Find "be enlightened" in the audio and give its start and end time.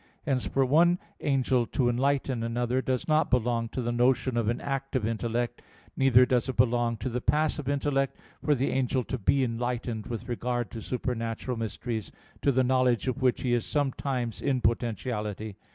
9.19-10.07